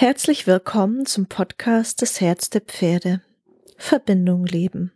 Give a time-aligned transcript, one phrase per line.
[0.00, 3.20] Herzlich willkommen zum Podcast des Herz der Pferde.
[3.76, 4.92] Verbindung leben.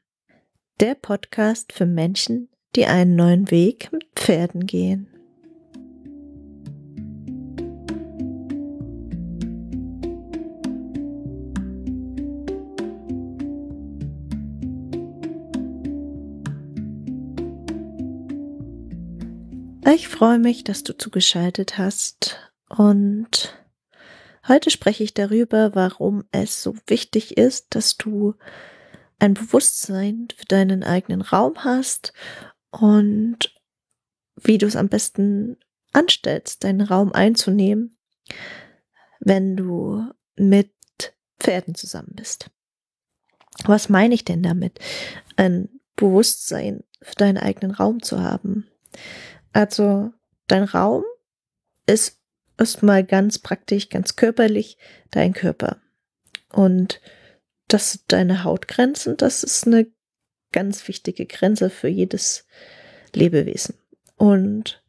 [0.81, 5.09] Der Podcast für Menschen, die einen neuen Weg mit Pferden gehen.
[19.85, 22.39] Ich freue mich, dass du zugeschaltet hast
[22.71, 23.55] und
[24.47, 28.35] Heute spreche ich darüber, warum es so wichtig ist, dass du
[29.19, 32.13] ein Bewusstsein für deinen eigenen Raum hast
[32.71, 33.39] und
[34.37, 35.57] wie du es am besten
[35.93, 37.97] anstellst, deinen Raum einzunehmen,
[39.21, 40.73] wenn du mit
[41.39, 42.51] Pferden zusammen bist.
[43.65, 44.79] Was meine ich denn damit?
[45.37, 48.67] Ein Bewusstsein für deinen eigenen Raum zu haben.
[49.53, 50.13] Also
[50.49, 51.05] dein Raum
[51.87, 52.21] ist
[52.59, 54.79] erstmal ganz praktisch, ganz körperlich
[55.11, 55.81] dein Körper.
[56.53, 57.01] Und
[57.69, 59.87] das sind deine Hautgrenzen, das ist eine
[60.53, 62.47] ganz wichtige Grenze für jedes
[63.13, 63.75] Lebewesen.
[64.17, 64.83] Und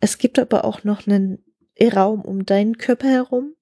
[0.00, 1.44] es gibt aber auch noch einen
[1.80, 3.54] Raum um deinen Körper herum.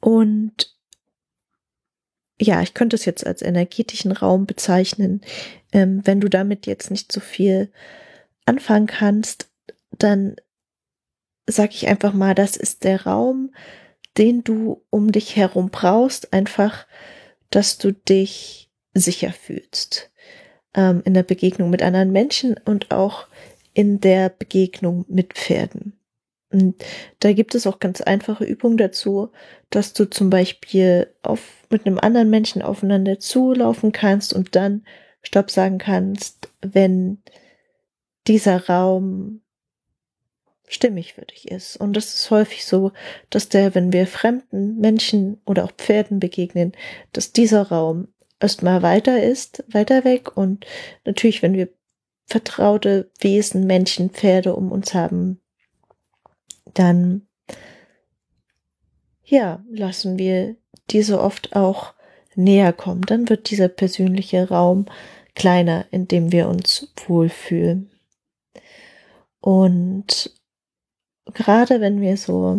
[0.00, 0.76] Und
[2.40, 5.22] ja, ich könnte es jetzt als energetischen Raum bezeichnen.
[5.72, 7.72] Ähm, wenn du damit jetzt nicht so viel
[8.44, 9.48] anfangen kannst,
[9.90, 10.36] dann
[11.46, 13.52] sag ich einfach mal, das ist der Raum,
[14.18, 16.86] den du um dich herum brauchst, einfach,
[17.50, 20.10] dass du dich sicher fühlst.
[20.74, 23.26] Ähm, in der Begegnung mit anderen Menschen und auch
[23.74, 25.98] in der Begegnung mit Pferden.
[26.50, 26.82] Und
[27.20, 29.30] da gibt es auch ganz einfache Übungen dazu,
[29.70, 34.86] dass du zum Beispiel auf, mit einem anderen Menschen aufeinander zulaufen kannst und dann
[35.22, 37.22] Stopp sagen kannst, wenn
[38.26, 39.42] dieser Raum
[40.66, 41.76] stimmig für dich ist.
[41.76, 42.92] Und das ist häufig so,
[43.30, 46.72] dass der, wenn wir fremden Menschen oder auch Pferden begegnen,
[47.12, 48.08] dass dieser Raum
[48.40, 50.36] erstmal weiter ist, weiter weg.
[50.36, 50.66] Und
[51.04, 51.68] natürlich, wenn wir
[52.26, 55.40] vertraute Wesen, Menschen, Pferde um uns haben,
[56.74, 57.26] dann
[59.26, 60.56] ja, lassen wir
[60.90, 61.94] diese oft auch
[62.34, 63.02] näher kommen.
[63.02, 64.86] Dann wird dieser persönliche Raum
[65.34, 67.90] kleiner, in dem wir uns wohlfühlen.
[69.40, 70.35] Und
[71.32, 72.56] gerade wenn wir so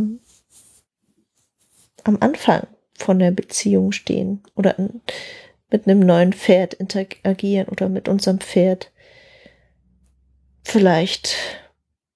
[2.03, 4.75] am Anfang von der Beziehung stehen oder
[5.69, 8.91] mit einem neuen Pferd interagieren oder mit unserem Pferd
[10.63, 11.35] vielleicht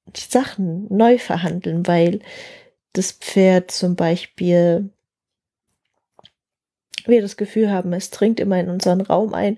[0.07, 2.19] die Sachen neu verhandeln, weil
[2.93, 4.89] das Pferd zum Beispiel
[7.05, 9.57] wir das Gefühl haben, es dringt immer in unseren Raum ein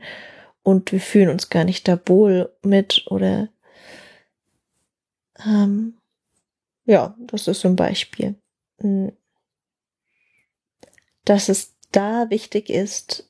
[0.61, 3.49] und wir fühlen uns gar nicht da wohl mit oder
[5.45, 5.97] ähm,
[6.85, 8.35] ja, das ist ein Beispiel.
[8.79, 9.11] Hm.
[11.25, 13.29] Dass es da wichtig ist,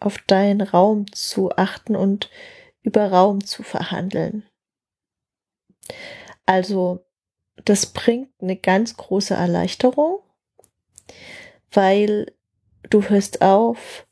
[0.00, 2.30] auf deinen Raum zu achten und
[2.82, 4.44] über Raum zu verhandeln.
[6.46, 7.04] Also,
[7.64, 10.20] das bringt eine ganz große Erleichterung,
[11.70, 12.32] weil
[12.90, 14.06] du hörst auf,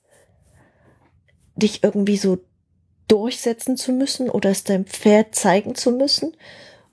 [1.56, 2.38] dich irgendwie so
[3.08, 6.36] durchsetzen zu müssen oder es deinem Pferd zeigen zu müssen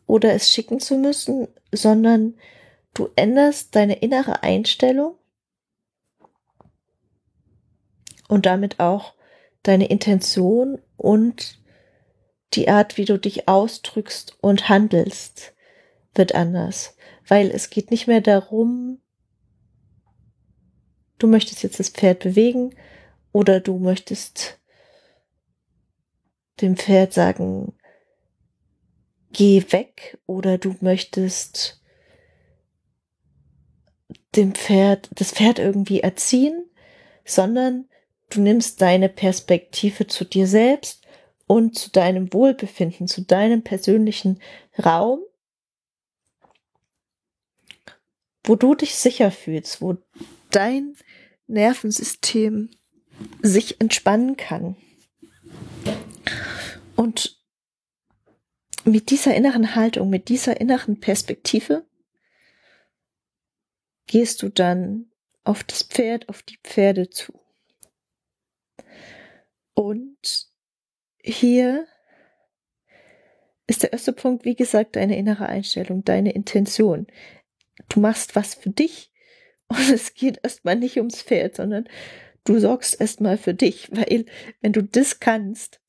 [0.08, 2.36] oder es schicken zu müssen, sondern
[2.94, 5.16] du änderst deine innere Einstellung
[8.28, 9.14] und damit auch
[9.64, 11.62] deine Intention und
[12.54, 15.54] die Art, wie du dich ausdrückst und handelst,
[16.16, 16.96] wird anders,
[17.28, 19.02] weil es geht nicht mehr darum,
[21.20, 22.74] du möchtest jetzt das Pferd bewegen
[23.32, 24.60] oder du möchtest
[26.62, 27.77] dem Pferd sagen,
[29.38, 31.80] geh weg oder du möchtest
[34.36, 36.66] dem Pferd, das Pferd irgendwie erziehen,
[37.24, 37.88] sondern
[38.32, 41.06] du nimmst deine Perspektive zu dir selbst
[41.46, 44.42] und zu deinem Wohlbefinden, zu deinem persönlichen
[44.84, 45.20] Raum,
[48.44, 49.98] wo du dich sicher fühlst, wo
[50.50, 50.96] dein
[51.46, 52.72] Nervensystem
[53.44, 54.76] sich entspannen kann.
[56.96, 57.37] Und
[58.88, 61.86] mit dieser inneren Haltung, mit dieser inneren Perspektive
[64.08, 65.12] gehst du dann
[65.44, 67.34] auf das Pferd, auf die Pferde zu.
[69.74, 70.48] Und
[71.22, 71.86] hier
[73.68, 77.08] ist der erste Punkt, wie gesagt, deine innere Einstellung, deine Intention.
[77.90, 79.12] Du machst was für dich
[79.68, 81.90] und es geht erstmal nicht ums Pferd, sondern
[82.46, 84.26] du sorgst erstmal für dich, weil
[84.62, 85.82] wenn du das kannst,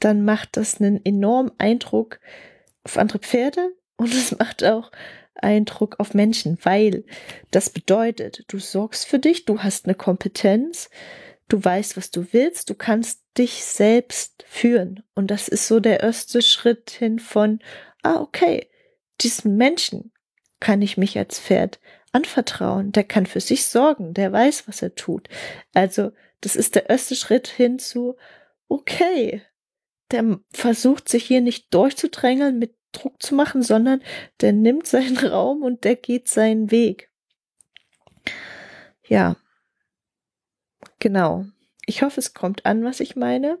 [0.00, 2.20] dann macht das einen enormen Eindruck
[2.84, 4.90] auf andere Pferde und es macht auch
[5.34, 7.04] Eindruck auf Menschen, weil
[7.50, 10.90] das bedeutet, du sorgst für dich, du hast eine Kompetenz,
[11.48, 15.02] du weißt, was du willst, du kannst dich selbst führen.
[15.14, 17.60] Und das ist so der erste Schritt hin von,
[18.02, 18.68] ah, okay,
[19.20, 20.12] diesen Menschen
[20.60, 21.78] kann ich mich als Pferd
[22.12, 25.28] anvertrauen, der kann für sich sorgen, der weiß, was er tut.
[25.74, 28.16] Also, das ist der erste Schritt hin zu,
[28.68, 29.42] okay,
[30.10, 34.02] der versucht sich hier nicht durchzudrängeln, mit Druck zu machen, sondern
[34.40, 37.10] der nimmt seinen Raum und der geht seinen Weg.
[39.06, 39.36] Ja,
[40.98, 41.46] genau.
[41.86, 43.58] Ich hoffe, es kommt an, was ich meine.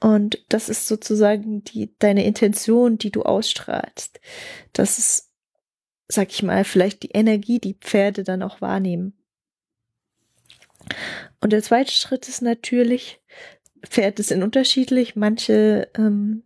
[0.00, 4.18] Und das ist sozusagen die, deine Intention, die du ausstrahlst.
[4.72, 5.30] Das ist,
[6.08, 9.12] sag ich mal, vielleicht die Energie, die Pferde dann auch wahrnehmen.
[11.40, 13.20] Und der zweite Schritt ist natürlich,
[13.82, 15.16] Pferde sind unterschiedlich.
[15.16, 16.42] Manche ähm,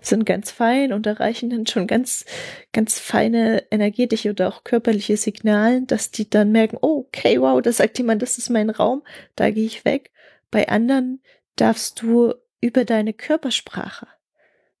[0.00, 2.24] sind ganz fein und erreichen dann schon ganz,
[2.72, 7.72] ganz feine energetische oder auch körperliche Signalen, dass die dann merken, oh, okay, wow, da
[7.72, 9.02] sagt jemand, das ist mein Raum,
[9.36, 10.10] da gehe ich weg.
[10.50, 11.22] Bei anderen
[11.56, 14.06] darfst du über deine Körpersprache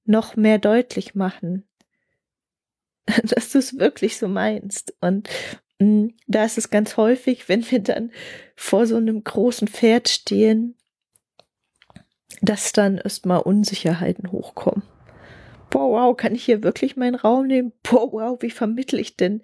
[0.04, 1.68] noch mehr deutlich machen,
[3.24, 4.94] dass du es wirklich so meinst.
[5.00, 5.28] Und
[5.78, 8.10] mm, da ist es ganz häufig, wenn wir dann
[8.56, 10.76] vor so einem großen Pferd stehen,
[12.42, 14.82] dass dann erstmal Unsicherheiten hochkommen.
[15.70, 17.72] Boah, wow, kann ich hier wirklich meinen Raum nehmen?
[17.82, 19.42] Boah, wow, wie vermittle ich denn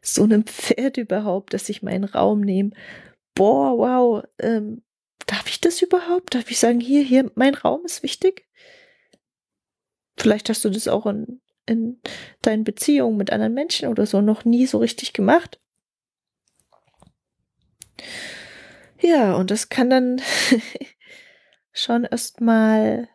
[0.00, 2.70] so einem Pferd überhaupt, dass ich meinen Raum nehme?
[3.34, 4.82] Boah, wow, ähm,
[5.26, 6.34] darf ich das überhaupt?
[6.34, 8.46] Darf ich sagen, hier, hier, mein Raum ist wichtig?
[10.16, 12.00] Vielleicht hast du das auch in, in
[12.40, 15.60] deinen Beziehungen mit anderen Menschen oder so noch nie so richtig gemacht.
[19.00, 20.22] Ja, und das kann dann
[21.76, 23.08] schon erstmal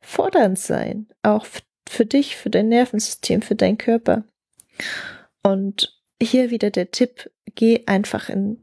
[0.00, 1.46] fordernd sein, auch
[1.88, 4.24] für dich, für dein Nervensystem, für deinen Körper.
[5.42, 8.60] Und hier wieder der Tipp, geh einfach in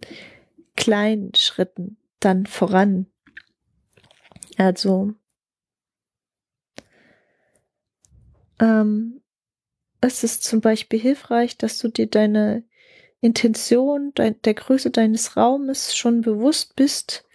[0.75, 3.07] kleinen Schritten dann voran.
[4.57, 5.13] Also,
[8.59, 9.21] ähm,
[10.01, 12.63] es ist zum Beispiel hilfreich, dass du dir deine
[13.19, 17.26] Intention dein, der Größe deines Raumes schon bewusst bist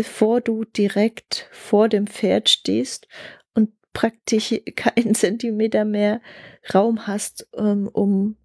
[0.00, 3.06] bevor du direkt vor dem Pferd stehst
[3.52, 6.22] und praktisch keinen Zentimeter mehr
[6.72, 8.38] Raum hast, ähm, um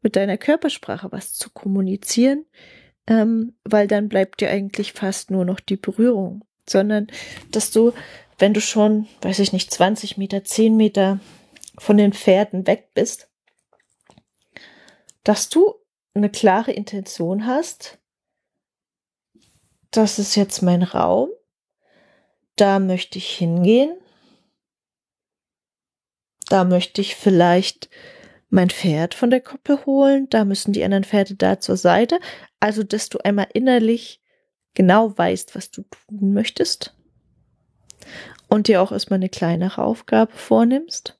[0.00, 2.46] mit deiner Körpersprache was zu kommunizieren,
[3.06, 7.08] ähm, weil dann bleibt dir eigentlich fast nur noch die Berührung, sondern
[7.50, 7.92] dass du,
[8.38, 11.20] wenn du schon, weiß ich nicht, 20 Meter, 10 Meter
[11.76, 13.28] von den Pferden weg bist,
[15.22, 15.74] dass du
[16.14, 17.98] eine klare Intention hast,
[19.92, 21.28] das ist jetzt mein Raum.
[22.56, 23.96] Da möchte ich hingehen.
[26.48, 27.88] Da möchte ich vielleicht
[28.48, 30.28] mein Pferd von der Koppel holen.
[30.28, 32.18] Da müssen die anderen Pferde da zur Seite.
[32.58, 34.20] Also, dass du einmal innerlich
[34.74, 36.94] genau weißt, was du tun möchtest.
[38.48, 41.18] Und dir auch erstmal eine kleinere Aufgabe vornimmst,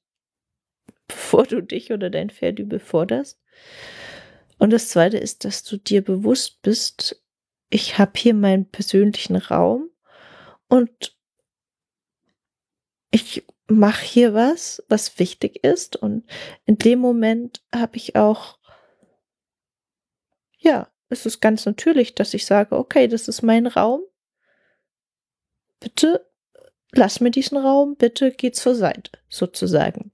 [1.09, 3.39] bevor du dich oder dein Pferd überforderst.
[4.59, 7.22] Und das zweite ist, dass du dir bewusst bist,
[7.73, 9.89] ich habe hier meinen persönlichen Raum
[10.69, 11.17] und
[13.11, 15.97] ich mache hier was, was wichtig ist.
[15.97, 16.27] Und
[16.67, 18.59] in dem Moment habe ich auch,
[20.59, 24.03] ja, es ist ganz natürlich, dass ich sage, okay, das ist mein Raum.
[25.81, 26.31] Bitte
[26.93, 30.13] lass mir diesen Raum, bitte geh zur Seite, sozusagen.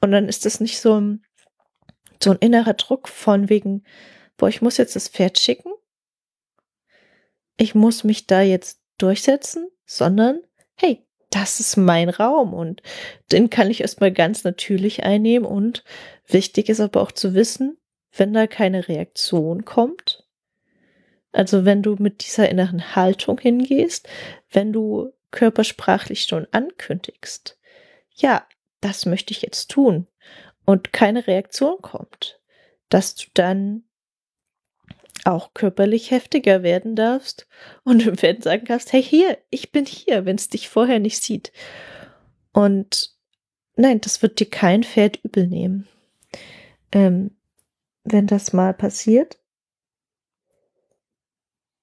[0.00, 1.26] Und dann ist das nicht so ein,
[2.22, 3.84] so ein innerer Druck von wegen,
[4.38, 5.72] boah, ich muss jetzt das Pferd schicken
[7.56, 10.40] ich muss mich da jetzt durchsetzen, sondern
[10.74, 12.82] hey, das ist mein Raum und
[13.32, 15.84] den kann ich erstmal ganz natürlich einnehmen und
[16.26, 17.76] wichtig ist aber auch zu wissen,
[18.16, 20.26] wenn da keine Reaktion kommt,
[21.32, 24.08] also wenn du mit dieser inneren Haltung hingehst,
[24.50, 27.58] wenn du körpersprachlich schon ankündigst,
[28.14, 28.46] ja,
[28.80, 30.06] das möchte ich jetzt tun
[30.64, 32.40] und keine Reaktion kommt,
[32.88, 33.84] dass du dann
[35.26, 37.46] auch körperlich heftiger werden darfst
[37.84, 41.22] und im Pferd sagen kannst, hey hier, ich bin hier, wenn es dich vorher nicht
[41.22, 41.52] sieht.
[42.52, 43.14] Und
[43.76, 45.88] nein, das wird dir kein Pferd übel nehmen.
[46.92, 47.32] Ähm,
[48.04, 49.38] wenn das mal passiert,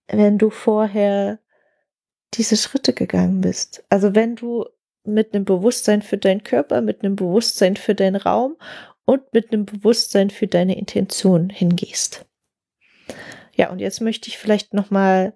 [0.07, 1.39] wenn du vorher
[2.33, 3.83] diese Schritte gegangen bist.
[3.89, 4.65] Also wenn du
[5.03, 8.57] mit einem Bewusstsein für deinen Körper, mit einem Bewusstsein für deinen Raum
[9.05, 12.25] und mit einem Bewusstsein für deine Intention hingehst.
[13.55, 15.33] Ja, und jetzt möchte ich vielleicht noch mal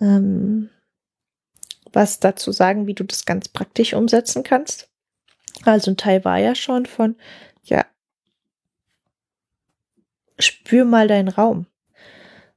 [0.00, 0.70] ähm,
[1.92, 4.90] was dazu sagen, wie du das ganz praktisch umsetzen kannst.
[5.64, 7.16] Also ein Teil war ja schon von,
[7.64, 7.84] ja,
[10.38, 11.66] spür mal deinen Raum.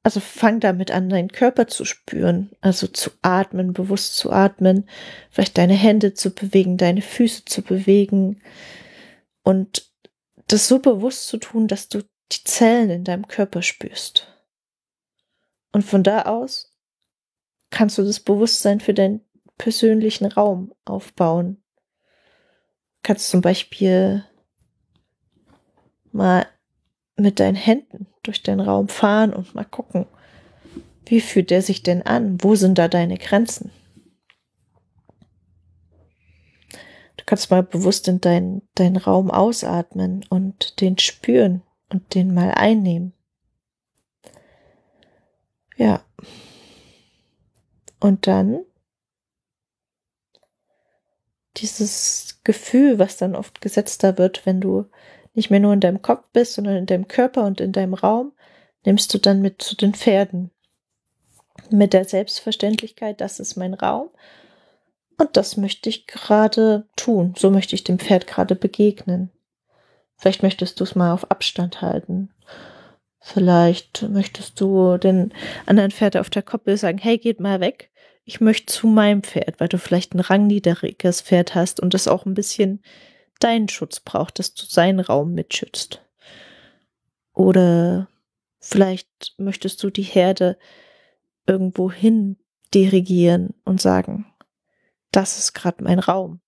[0.03, 4.89] Also fang damit an, deinen Körper zu spüren, also zu atmen, bewusst zu atmen,
[5.29, 8.41] vielleicht deine Hände zu bewegen, deine Füße zu bewegen
[9.43, 9.91] und
[10.47, 14.30] das so bewusst zu tun, dass du die Zellen in deinem Körper spürst.
[15.71, 16.75] Und von da aus
[17.69, 19.21] kannst du das Bewusstsein für deinen
[19.57, 21.63] persönlichen Raum aufbauen.
[23.03, 24.25] Kannst zum Beispiel
[26.11, 26.45] mal
[27.15, 30.05] mit deinen Händen durch den Raum fahren und mal gucken,
[31.05, 32.43] wie fühlt der sich denn an?
[32.43, 33.71] Wo sind da deine Grenzen?
[37.17, 42.51] Du kannst mal bewusst in deinen dein Raum ausatmen und den spüren und den mal
[42.51, 43.13] einnehmen.
[45.81, 45.99] Ja.
[47.99, 48.63] Und dann
[51.57, 54.85] dieses Gefühl, was dann oft gesetzter wird, wenn du
[55.33, 58.31] nicht mehr nur in deinem Kopf bist, sondern in deinem Körper und in deinem Raum,
[58.85, 60.51] nimmst du dann mit zu den Pferden.
[61.71, 64.11] Mit der Selbstverständlichkeit, das ist mein Raum.
[65.17, 67.33] Und das möchte ich gerade tun.
[67.35, 69.31] So möchte ich dem Pferd gerade begegnen.
[70.15, 72.29] Vielleicht möchtest du es mal auf Abstand halten.
[73.23, 75.31] Vielleicht möchtest du den
[75.67, 77.91] anderen Pferd auf der Koppel sagen, hey, geht mal weg.
[78.25, 82.25] Ich möchte zu meinem Pferd, weil du vielleicht ein rangniedriges Pferd hast und das auch
[82.25, 82.81] ein bisschen
[83.39, 86.01] deinen Schutz braucht, dass du seinen Raum mitschützt.
[87.33, 88.07] Oder
[88.59, 90.57] vielleicht möchtest du die Herde
[91.45, 92.37] irgendwo hin
[92.73, 94.25] dirigieren und sagen,
[95.11, 96.41] das ist gerade mein Raum.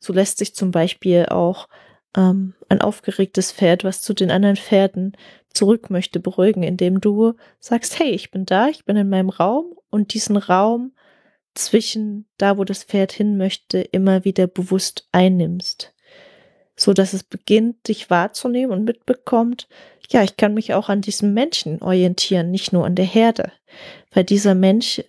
[0.00, 1.68] So lässt sich zum Beispiel auch
[2.16, 5.16] ähm, ein aufgeregtes Pferd, was zu den anderen Pferden
[5.56, 9.74] zurück möchte, beruhigen, indem du sagst, hey, ich bin da, ich bin in meinem Raum
[9.90, 10.92] und diesen Raum
[11.54, 15.94] zwischen da, wo das Pferd hin möchte, immer wieder bewusst einnimmst
[16.76, 19.66] so dass es beginnt, dich wahrzunehmen und mitbekommt,
[20.10, 23.50] ja, ich kann mich auch an diesem Menschen orientieren, nicht nur an der Herde,
[24.12, 25.02] weil dieser Mensch,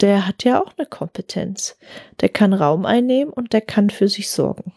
[0.00, 1.78] der hat ja auch eine Kompetenz.
[2.20, 4.72] Der kann Raum einnehmen und der kann für sich sorgen.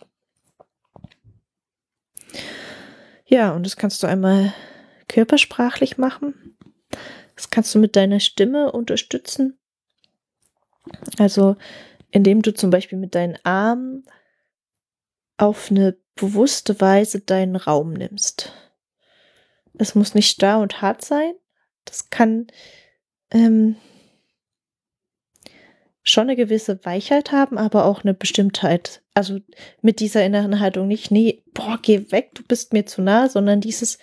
[3.25, 4.53] Ja, und das kannst du einmal
[5.07, 6.57] körpersprachlich machen.
[7.35, 9.57] Das kannst du mit deiner Stimme unterstützen.
[11.17, 11.55] Also,
[12.11, 14.05] indem du zum Beispiel mit deinen Armen
[15.37, 18.53] auf eine bewusste Weise deinen Raum nimmst.
[19.77, 21.33] Es muss nicht starr und hart sein.
[21.83, 22.47] Das kann
[23.31, 23.75] ähm,
[26.03, 29.01] schon eine gewisse Weichheit haben, aber auch eine Bestimmtheit.
[29.13, 29.39] Also
[29.81, 33.59] mit dieser inneren Haltung nicht, nee, boah, geh weg, du bist mir zu nah, sondern
[33.59, 33.97] dieses,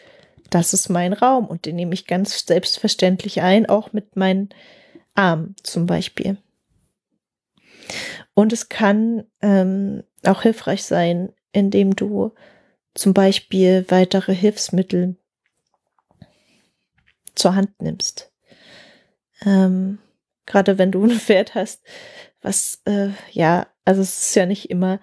[0.54, 4.50] das ist mein Raum und den nehme ich ganz selbstverständlich ein, auch mit meinen
[5.14, 6.36] Armen zum Beispiel.
[8.34, 12.32] Und es kann ähm, auch hilfreich sein, indem du
[12.94, 15.16] zum Beispiel weitere Hilfsmittel
[17.34, 18.30] zur Hand nimmst.
[19.44, 19.98] Ähm,
[20.44, 21.82] Gerade wenn du ein Pferd hast,
[22.42, 25.00] was, äh, ja, also es ist ja nicht immer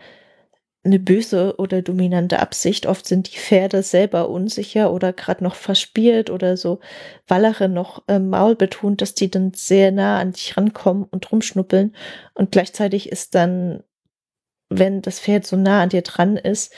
[0.84, 2.86] eine böse oder dominante Absicht.
[2.86, 6.80] Oft sind die Pferde selber unsicher oder gerade noch verspielt oder so
[7.28, 11.96] Wallere noch äh, Maul betont, dass die dann sehr nah an dich rankommen und rumschnuppeln.
[12.34, 13.84] Und gleichzeitig ist dann
[14.70, 16.74] wenn das Pferd so nah an dir dran ist,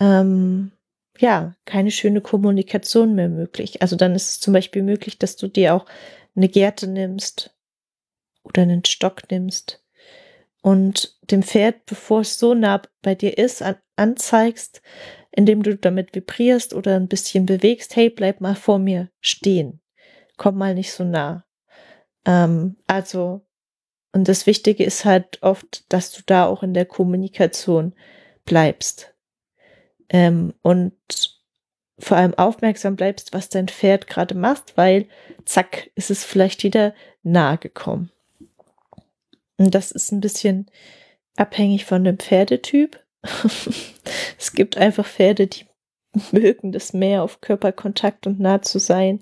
[0.00, 0.72] ähm,
[1.18, 3.80] ja, keine schöne Kommunikation mehr möglich.
[3.82, 5.86] Also dann ist es zum Beispiel möglich, dass du dir auch
[6.34, 7.56] eine Gerte nimmst
[8.42, 9.81] oder einen Stock nimmst
[10.62, 14.80] und dem Pferd, bevor es so nah bei dir ist, an, anzeigst,
[15.30, 19.80] indem du damit vibrierst oder ein bisschen bewegst, hey, bleib mal vor mir stehen,
[20.36, 21.44] komm mal nicht so nah.
[22.24, 23.44] Ähm, also
[24.12, 27.94] und das Wichtige ist halt oft, dass du da auch in der Kommunikation
[28.44, 29.14] bleibst.
[30.10, 30.92] Ähm, und
[31.98, 35.06] vor allem aufmerksam bleibst, was dein Pferd gerade macht, weil
[35.44, 38.10] zack, ist es vielleicht wieder nahe gekommen.
[39.58, 40.70] Und das ist ein bisschen
[41.36, 42.98] abhängig von dem Pferdetyp.
[44.38, 45.66] es gibt einfach Pferde, die
[46.32, 49.20] mögen das mehr auf Körperkontakt und nah zu sein.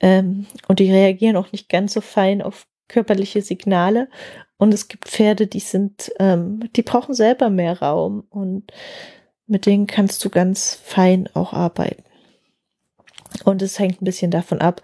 [0.00, 4.08] Ähm, und die reagieren auch nicht ganz so fein auf körperliche Signale.
[4.58, 8.72] Und es gibt Pferde, die sind, ähm, die brauchen selber mehr Raum und
[9.46, 12.04] mit denen kannst du ganz fein auch arbeiten.
[13.44, 14.82] Und es hängt ein bisschen davon ab,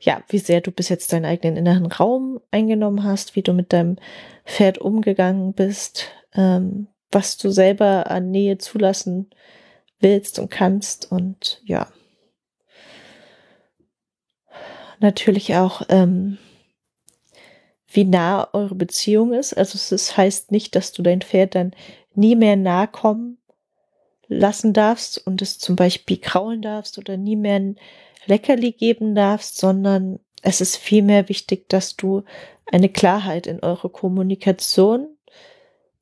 [0.00, 3.72] ja, wie sehr du bis jetzt deinen eigenen inneren Raum eingenommen hast, wie du mit
[3.72, 3.96] deinem
[4.46, 9.30] Pferd umgegangen bist, ähm, was du selber an Nähe zulassen
[10.00, 11.86] willst und kannst und ja.
[15.00, 16.38] Natürlich auch, ähm,
[17.88, 19.54] wie nah eure Beziehung ist.
[19.54, 21.72] Also es heißt nicht, dass du dein Pferd dann
[22.14, 23.38] nie mehr nahe kommen
[24.28, 27.74] lassen darfst und es zum Beispiel kraulen darfst oder nie mehr
[28.30, 32.22] Leckerli geben darfst, sondern es ist vielmehr wichtig, dass du
[32.66, 35.08] eine Klarheit in eure Kommunikation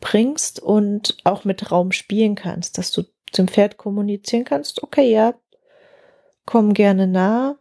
[0.00, 5.35] bringst und auch mit Raum spielen kannst, dass du zum Pferd kommunizieren kannst, okay, ja,
[6.47, 7.58] komm gerne nah,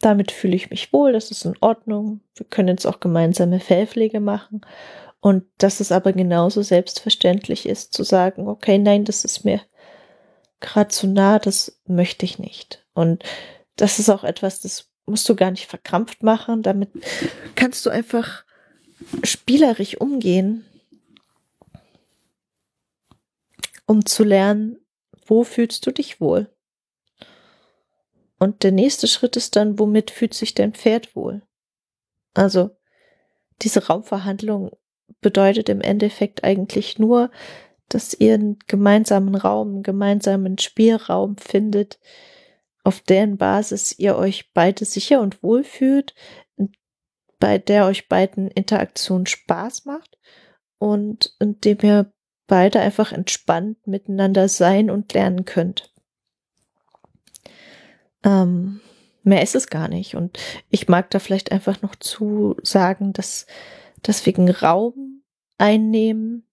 [0.00, 4.20] damit fühle ich mich wohl, das ist in Ordnung, wir können jetzt auch gemeinsame Fellpflege
[4.20, 4.62] machen
[5.20, 9.60] und dass es aber genauso selbstverständlich ist zu sagen, okay, nein, das ist mir
[10.60, 12.81] gerade zu nah, das möchte ich nicht.
[12.94, 13.24] Und
[13.76, 16.90] das ist auch etwas, das musst du gar nicht verkrampft machen, damit
[17.54, 18.44] kannst du einfach
[19.24, 20.64] spielerisch umgehen
[23.92, 24.78] um zu lernen,
[25.26, 26.50] wo fühlst du dich wohl?
[28.38, 31.42] Und der nächste Schritt ist dann, womit fühlt sich dein Pferd wohl?
[32.34, 32.70] Also,
[33.60, 34.70] diese Raumverhandlung
[35.20, 37.30] bedeutet im Endeffekt eigentlich nur,
[37.88, 42.00] dass ihr einen gemeinsamen Raum, einen gemeinsamen Spielraum findet,
[42.84, 46.14] auf deren Basis ihr euch beide sicher und wohl fühlt,
[47.38, 50.18] bei der euch beiden Interaktion Spaß macht
[50.78, 52.12] und in dem ihr
[52.46, 55.92] beide einfach entspannt miteinander sein und lernen könnt.
[58.24, 58.80] Ähm,
[59.22, 60.14] mehr ist es gar nicht.
[60.14, 60.38] Und
[60.70, 63.46] ich mag da vielleicht einfach noch zu sagen, dass
[64.02, 65.22] das wegen Raum
[65.58, 66.46] einnehmen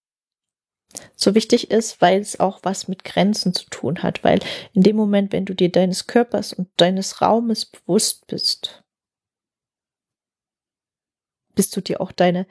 [1.16, 4.24] so wichtig ist, weil es auch was mit Grenzen zu tun hat.
[4.24, 4.40] Weil
[4.74, 8.84] in dem Moment, wenn du dir deines Körpers und deines Raumes bewusst bist,
[11.56, 12.48] bist du dir auch deine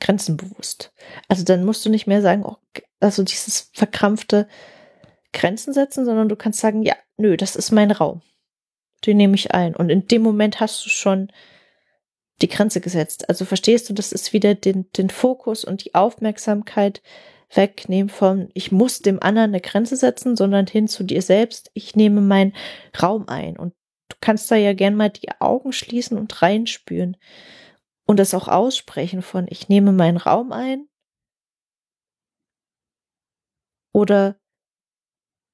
[0.00, 0.92] Grenzen bewusst.
[1.28, 2.56] Also dann musst du nicht mehr sagen, oh,
[3.00, 4.48] also dieses verkrampfte
[5.32, 8.22] Grenzen setzen, sondern du kannst sagen, ja, nö, das ist mein Raum.
[9.06, 9.74] Den nehme ich ein.
[9.74, 11.32] Und in dem Moment hast du schon
[12.40, 13.28] die Grenze gesetzt.
[13.28, 17.02] Also verstehst du, das ist wieder den, den Fokus und die Aufmerksamkeit
[17.54, 21.96] wegnehmen von, ich muss dem anderen eine Grenze setzen, sondern hin zu dir selbst, ich
[21.96, 22.54] nehme meinen
[23.00, 23.56] Raum ein.
[23.56, 23.74] Und
[24.08, 27.16] du kannst da ja gern mal die Augen schließen und reinspüren
[28.06, 30.88] und das auch aussprechen von ich nehme meinen Raum ein
[33.92, 34.36] oder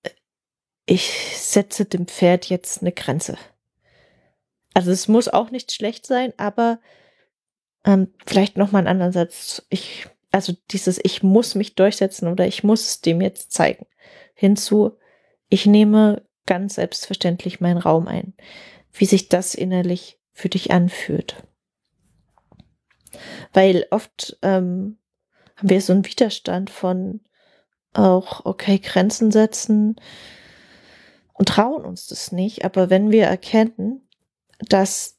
[0.02, 0.10] äh,
[0.86, 3.36] ich setze dem Pferd jetzt eine Grenze.
[4.74, 6.80] Also es muss auch nicht schlecht sein, aber
[7.84, 9.66] ähm, vielleicht noch mal einen anderen Satz.
[9.70, 13.86] Ich, also dieses ich muss mich durchsetzen oder ich muss es dem jetzt zeigen.
[14.34, 14.96] Hinzu,
[15.48, 18.34] ich nehme ganz selbstverständlich meinen Raum ein.
[18.92, 21.36] Wie sich das innerlich für dich anfühlt.
[23.52, 24.98] Weil oft ähm,
[25.56, 27.20] haben wir so einen Widerstand von
[27.94, 29.96] auch, okay, Grenzen setzen
[31.32, 32.64] und trauen uns das nicht.
[32.64, 34.08] Aber wenn wir erkennen,
[34.58, 35.18] dass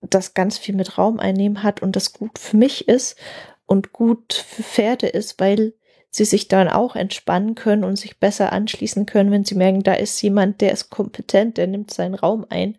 [0.00, 3.16] das ganz viel mit Raum einnehmen hat und das gut für mich ist
[3.70, 5.74] und gut für Pferde ist, weil
[6.10, 9.94] sie sich dann auch entspannen können und sich besser anschließen können, wenn sie merken, da
[9.94, 12.76] ist jemand, der ist kompetent, der nimmt seinen Raum ein,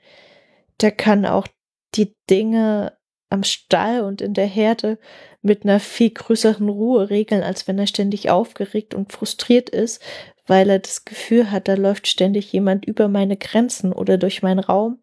[0.82, 1.47] der kann auch
[1.95, 2.91] die Dinge
[3.30, 4.99] am Stall und in der Herde
[5.41, 10.01] mit einer viel größeren Ruhe regeln, als wenn er ständig aufgeregt und frustriert ist,
[10.45, 14.60] weil er das Gefühl hat, da läuft ständig jemand über meine Grenzen oder durch meinen
[14.60, 14.99] Raum,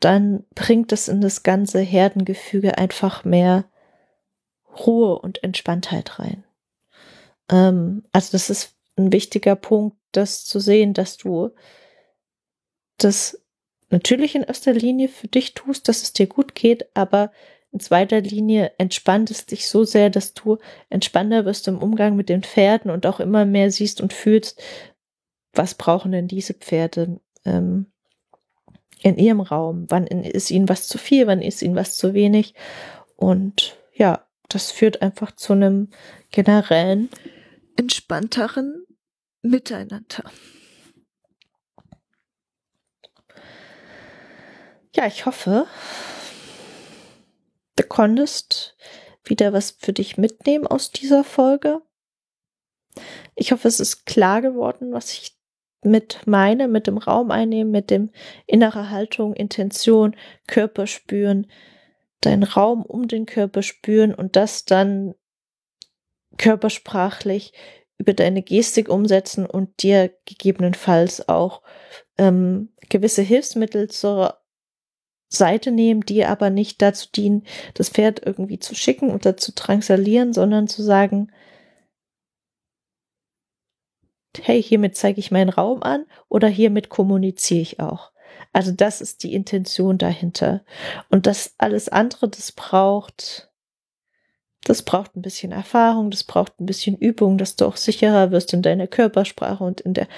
[0.00, 3.64] dann bringt es in das ganze Herdengefüge einfach mehr
[4.86, 6.44] Ruhe und Entspanntheit rein.
[7.50, 11.50] Ähm, also das ist ein wichtiger Punkt, das zu sehen, dass du
[12.98, 13.40] das
[13.90, 17.30] natürlich in erster Linie für dich tust, dass es dir gut geht, aber
[17.70, 22.28] in zweiter Linie entspannt es dich so sehr, dass du entspannter wirst im Umgang mit
[22.28, 24.60] den Pferden und auch immer mehr siehst und fühlst,
[25.52, 27.86] was brauchen denn diese Pferde ähm,
[29.02, 29.86] in ihrem Raum?
[29.88, 31.26] Wann ist ihnen was zu viel?
[31.26, 32.54] Wann ist ihnen was zu wenig?
[33.16, 35.90] Und ja, das führt einfach zu einem
[36.30, 37.10] generellen
[37.76, 38.84] entspannteren
[39.42, 40.24] Miteinander.
[44.94, 45.66] Ja, ich hoffe,
[47.76, 48.76] du konntest
[49.24, 51.82] wieder was für dich mitnehmen aus dieser Folge.
[53.36, 55.38] Ich hoffe, es ist klar geworden, was ich
[55.84, 58.10] mit meine, mit dem Raum einnehmen, mit dem
[58.46, 60.16] innere Haltung, Intention,
[60.48, 61.46] Körper spüren,
[62.20, 65.14] deinen Raum um den Körper spüren und das dann
[66.36, 67.52] körpersprachlich
[67.98, 71.62] über deine Gestik umsetzen und dir gegebenenfalls auch
[72.16, 74.40] ähm, gewisse Hilfsmittel zur
[75.28, 80.32] Seite nehmen, die aber nicht dazu dienen, das Pferd irgendwie zu schicken oder zu drangsalieren,
[80.32, 81.30] sondern zu sagen,
[84.40, 88.12] hey, hiermit zeige ich meinen Raum an oder hiermit kommuniziere ich auch.
[88.52, 90.62] Also das ist die Intention dahinter.
[91.10, 93.48] Und das alles andere, das braucht
[94.64, 98.52] Das braucht ein bisschen Erfahrung, das braucht ein bisschen Übung, dass du auch sicherer wirst
[98.52, 100.08] in deiner Körpersprache und in der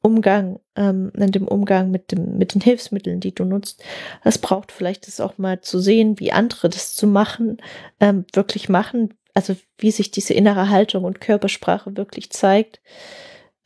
[0.00, 3.82] Umgang, ähm, in dem Umgang mit dem, mit den Hilfsmitteln, die du nutzt.
[4.24, 7.58] Es braucht vielleicht es auch mal zu sehen, wie andere das zu machen,
[8.00, 12.80] ähm, wirklich machen, also wie sich diese innere Haltung und Körpersprache wirklich zeigt.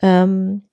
[0.01, 0.69] Ähm,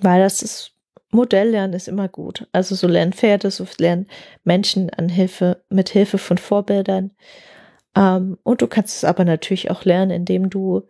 [0.00, 0.72] weil das ist,
[1.10, 2.46] Modelllernen ist immer gut.
[2.52, 4.06] Also so lernen Pferde, so lernen
[4.44, 7.12] Menschen an Hilfe, mit Hilfe von Vorbildern.
[7.96, 10.82] Ähm, und du kannst es aber natürlich auch lernen, indem du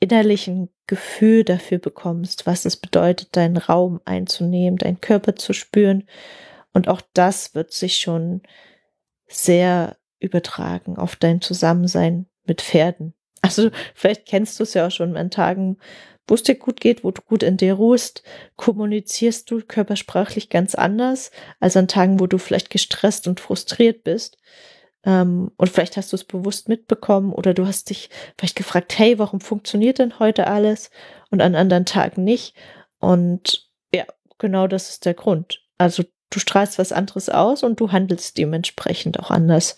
[0.00, 6.04] innerlich ein Gefühl dafür bekommst, was es bedeutet, deinen Raum einzunehmen, deinen Körper zu spüren.
[6.72, 8.42] Und auch das wird sich schon
[9.28, 13.14] sehr übertragen auf dein Zusammensein mit Pferden.
[13.42, 15.78] Also vielleicht kennst du es ja auch schon an Tagen,
[16.26, 18.22] wo es dir gut geht, wo du gut in dir ruhst,
[18.56, 21.30] kommunizierst du körpersprachlich ganz anders
[21.60, 24.38] als an Tagen, wo du vielleicht gestresst und frustriert bist.
[25.04, 28.08] Ähm, und vielleicht hast du es bewusst mitbekommen oder du hast dich
[28.38, 30.90] vielleicht gefragt, hey, warum funktioniert denn heute alles
[31.30, 32.54] und an anderen Tagen nicht?
[32.98, 34.04] Und ja,
[34.38, 35.60] genau das ist der Grund.
[35.76, 39.76] Also du strahlst was anderes aus und du handelst dementsprechend auch anders.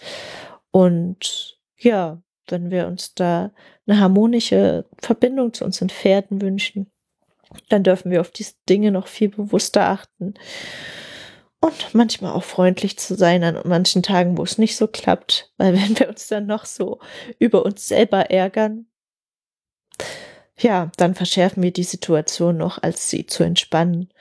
[0.70, 3.52] Und ja, wenn wir uns da
[3.86, 6.90] eine harmonische Verbindung zu unseren Pferden wünschen,
[7.68, 10.34] dann dürfen wir auf diese Dinge noch viel bewusster achten.
[11.60, 15.74] Und manchmal auch freundlich zu sein an manchen Tagen, wo es nicht so klappt, weil
[15.74, 17.00] wenn wir uns dann noch so
[17.38, 18.86] über uns selber ärgern,
[20.58, 24.12] ja, dann verschärfen wir die Situation noch, als sie zu entspannen,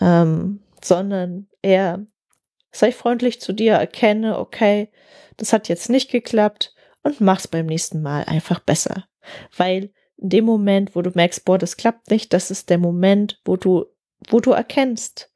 [0.00, 2.06] ähm, sondern eher
[2.72, 4.90] sei freundlich zu dir, erkenne, okay,
[5.36, 9.06] das hat jetzt nicht geklappt und mach's beim nächsten Mal einfach besser.
[9.56, 13.40] Weil in dem Moment, wo du merkst, boah, das klappt nicht, das ist der Moment,
[13.44, 13.86] wo du,
[14.28, 15.30] wo du erkennst,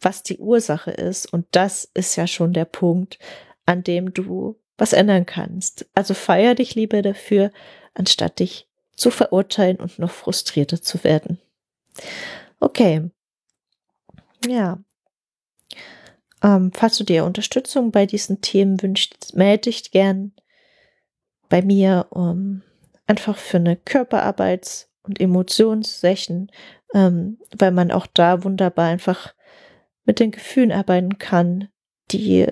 [0.00, 1.32] was die Ursache ist.
[1.32, 3.18] Und das ist ja schon der Punkt,
[3.66, 5.86] an dem du was ändern kannst.
[5.94, 7.50] Also feier dich lieber dafür,
[7.94, 11.38] anstatt dich zu verurteilen und noch frustrierter zu werden.
[12.60, 13.10] Okay.
[14.46, 14.82] Ja.
[16.42, 20.32] Ähm, falls du dir Unterstützung bei diesen Themen wünschst, melde dich gern
[21.50, 22.62] bei mir um,
[23.06, 26.50] einfach für eine Körperarbeits- und Emotionssession,
[26.94, 29.34] ähm, weil man auch da wunderbar einfach
[30.04, 31.68] mit den Gefühlen arbeiten kann,
[32.10, 32.46] die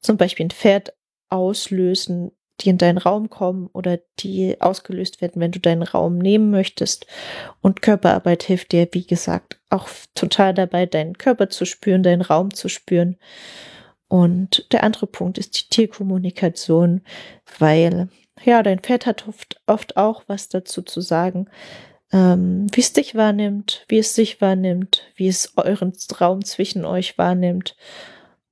[0.00, 0.94] zum Beispiel ein Pferd
[1.28, 2.30] auslösen,
[2.60, 7.06] die in deinen Raum kommen oder die ausgelöst werden, wenn du deinen Raum nehmen möchtest.
[7.60, 12.54] Und Körperarbeit hilft dir, wie gesagt, auch total dabei, deinen Körper zu spüren, deinen Raum
[12.54, 13.16] zu spüren.
[14.12, 17.00] Und der andere Punkt ist die Tierkommunikation,
[17.58, 18.10] weil
[18.44, 21.48] ja, dein Pferd hat oft, oft auch was dazu zu sagen,
[22.12, 27.16] ähm, wie es dich wahrnimmt, wie es sich wahrnimmt, wie es euren Raum zwischen euch
[27.16, 27.74] wahrnimmt.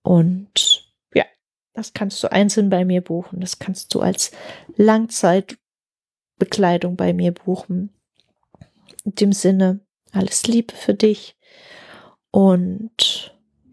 [0.00, 1.26] Und ja,
[1.74, 3.40] das kannst du einzeln bei mir buchen.
[3.40, 4.30] Das kannst du als
[4.76, 7.92] Langzeitbekleidung bei mir buchen.
[9.04, 9.80] In dem Sinne,
[10.12, 11.36] alles Liebe für dich.
[12.30, 13.34] Und